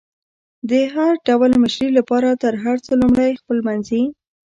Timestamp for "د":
0.69-0.71